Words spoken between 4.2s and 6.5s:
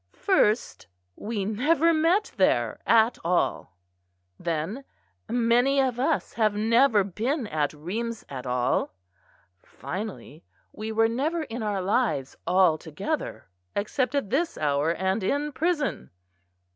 then, many of us